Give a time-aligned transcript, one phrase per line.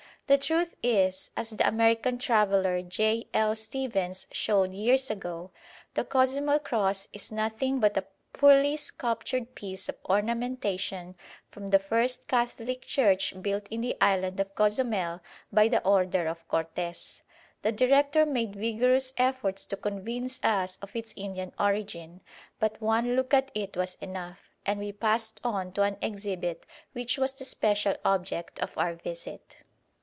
[0.27, 3.27] The truth is, as the American traveller J.
[3.33, 3.53] L.
[3.53, 5.51] Stephens showed years ago,
[5.93, 11.15] the "Cozumel Cross" is nothing but a poorly sculptured piece of ornamentation
[11.49, 15.19] from the first Catholic church built in the island of Cozumel
[15.51, 17.23] by the order of Cortes.
[17.61, 22.21] The director made vigorous efforts to convince us of its Indian origin,
[22.57, 27.17] but one look at it was enough; and we passed on to an exhibit which
[27.17, 29.57] was the special object of our visit.